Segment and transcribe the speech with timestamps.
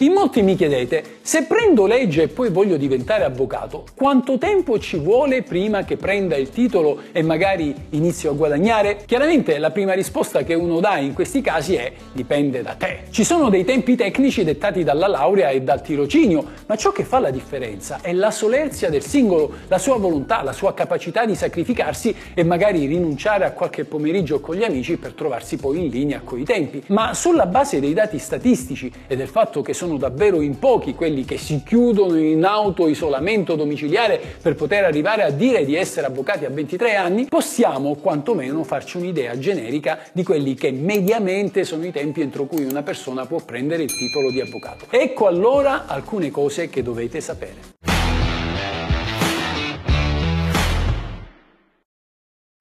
[0.00, 4.98] In molti mi chiedete, se prendo legge e poi voglio diventare avvocato, quanto tempo ci
[4.98, 9.04] vuole prima che prenda il titolo e magari inizio a guadagnare?
[9.06, 13.02] Chiaramente la prima risposta che uno dà in questi casi è dipende da te.
[13.10, 17.20] Ci sono dei tempi tecnici dettati dalla laurea e dal tirocinio, ma ciò che fa
[17.20, 22.12] la differenza è la solerzia del singolo, la sua volontà, la sua capacità di sacrificarsi
[22.34, 26.40] e magari rinunciare a qualche pomeriggio con gli amici per trovarsi poi in linea con
[26.40, 26.82] i tempi.
[26.88, 30.94] Ma sulla base dei dati statistici e del fatto che sono sono davvero in pochi
[30.94, 36.46] quelli che si chiudono in auto-isolamento domiciliare per poter arrivare a dire di essere avvocati
[36.46, 42.22] a 23 anni, possiamo quantomeno farci un'idea generica di quelli che mediamente sono i tempi
[42.22, 44.86] entro cui una persona può prendere il titolo di avvocato.
[44.88, 47.73] Ecco allora alcune cose che dovete sapere.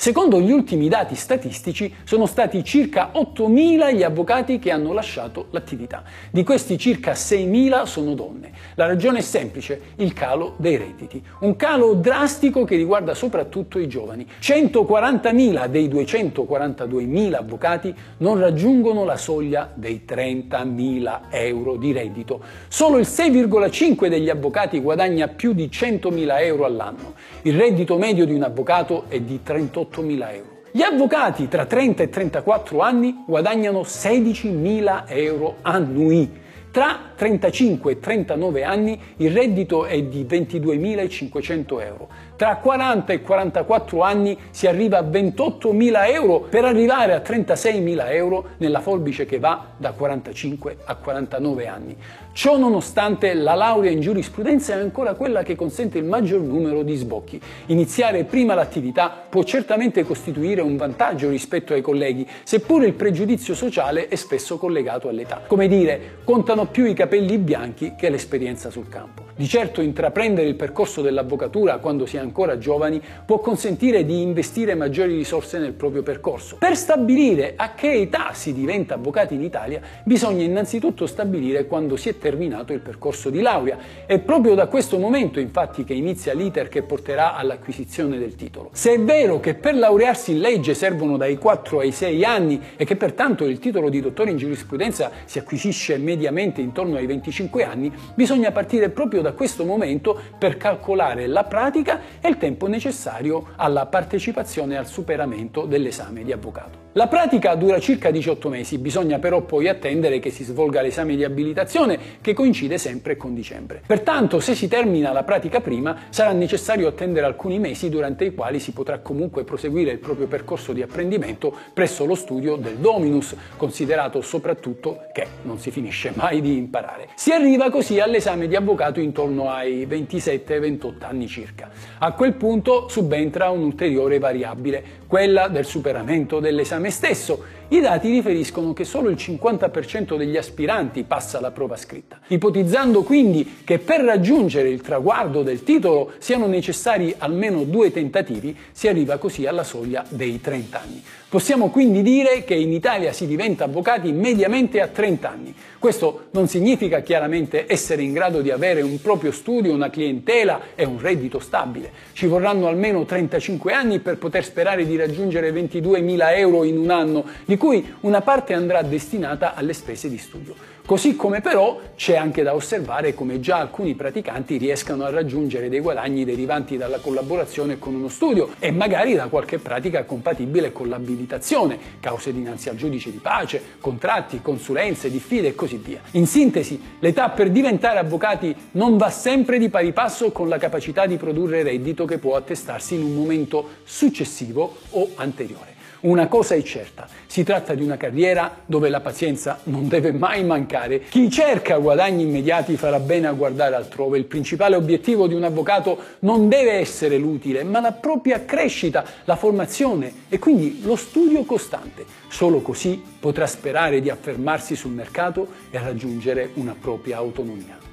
[0.04, 6.04] Secondo gli ultimi dati statistici sono stati circa 8.000 gli avvocati che hanno lasciato l'attività.
[6.30, 8.52] Di questi circa 6.000 sono donne.
[8.76, 11.24] La ragione è semplice, il calo dei redditi.
[11.40, 14.28] Un calo drastico che riguarda soprattutto i giovani.
[14.42, 22.42] 140.000 dei 242.000 avvocati non raggiungono la soglia dei 30.000 euro di reddito.
[22.68, 27.14] Solo il 6,5 degli avvocati guadagna più di 100.000 euro all'anno.
[27.44, 30.62] Il reddito medio di un avvocato è di 38 8.000 euro.
[30.72, 36.42] Gli avvocati tra 30 e 34 anni guadagnano 16.000 euro annui.
[36.72, 42.10] Tra 35 e 39 anni il reddito è di 22.500 euro.
[42.36, 48.46] Tra 40 e 44 anni si arriva a 28.000 euro per arrivare a 36.000 euro
[48.58, 51.96] nella forbice che va da 45 a 49 anni.
[52.36, 56.96] Ciò nonostante la laurea in giurisprudenza è ancora quella che consente il maggior numero di
[56.96, 57.40] sbocchi.
[57.68, 64.08] Iniziare prima l'attività può certamente costituire un vantaggio rispetto ai colleghi, seppure il pregiudizio sociale
[64.08, 65.44] è spesso collegato all'età.
[65.46, 69.26] Come dire, contano più i capelli bianchi che l'esperienza sul campo.
[69.36, 74.74] Di certo intraprendere il percorso dell'avvocatura quando si è ancora giovani può consentire di investire
[74.74, 76.58] maggiori risorse nel proprio percorso.
[76.58, 82.10] Per stabilire a che età si diventa avvocati in Italia bisogna innanzitutto stabilire quando si
[82.10, 83.78] è terminato il percorso di laurea.
[84.06, 88.70] È proprio da questo momento infatti che inizia l'iter che porterà all'acquisizione del titolo.
[88.72, 92.86] Se è vero che per laurearsi in legge servono dai 4 ai 6 anni e
[92.86, 97.92] che pertanto il titolo di dottore in giurisprudenza si acquisisce mediamente intorno ai 25 anni,
[98.16, 103.86] bisogna partire proprio da questo momento per calcolare la pratica e il tempo necessario alla
[103.88, 106.84] partecipazione al superamento dell'esame di avvocato.
[106.96, 111.24] La pratica dura circa 18 mesi, bisogna però poi attendere che si svolga l'esame di
[111.24, 113.82] abilitazione che coincide sempre con dicembre.
[113.86, 118.60] Pertanto se si termina la pratica prima sarà necessario attendere alcuni mesi durante i quali
[118.60, 124.22] si potrà comunque proseguire il proprio percorso di apprendimento presso lo studio del Dominus, considerato
[124.22, 127.10] soprattutto che non si finisce mai di imparare.
[127.16, 131.70] Si arriva così all'esame di avvocato intorno ai 27-28 anni circa.
[132.00, 138.72] A quel punto subentra un'ulteriore variabile, quella del superamento dell'esame l'esame stesso, i dati riferiscono
[138.72, 142.20] che solo il 50% degli aspiranti passa la prova scritta.
[142.28, 148.88] Ipotizzando quindi che per raggiungere il traguardo del titolo siano necessari almeno due tentativi, si
[148.88, 151.04] arriva così alla soglia dei 30 anni.
[151.34, 155.56] Possiamo quindi dire che in Italia si diventa avvocati mediamente a 30 anni.
[155.80, 160.86] Questo non significa chiaramente essere in grado di avere un proprio studio, una clientela e
[160.86, 161.92] un reddito stabile.
[162.14, 167.26] Ci vorranno almeno 35 anni per poter sperare di raggiungere 22.000 euro in un anno,
[167.46, 170.54] di cui una parte andrà destinata alle spese di studio.
[170.86, 175.80] Così come però c'è anche da osservare come già alcuni praticanti riescano a raggiungere dei
[175.80, 181.80] guadagni derivanti dalla collaborazione con uno studio e magari da qualche pratica compatibile con l'abilitazione,
[182.02, 186.02] cause dinanzi al giudice di pace, contratti, consulenze, diffide e così via.
[186.12, 191.06] In sintesi, l'età per diventare avvocati non va sempre di pari passo con la capacità
[191.06, 195.74] di produrre reddito che può attestarsi in un momento successivo o anteriore.
[196.04, 200.44] Una cosa è certa, si tratta di una carriera dove la pazienza non deve mai
[200.44, 201.02] mancare.
[201.02, 204.18] Chi cerca guadagni immediati farà bene a guardare altrove.
[204.18, 209.36] Il principale obiettivo di un avvocato non deve essere l'utile, ma la propria crescita, la
[209.36, 212.06] formazione e quindi lo studio costante.
[212.28, 217.93] Solo così potrà sperare di affermarsi sul mercato e raggiungere una propria autonomia.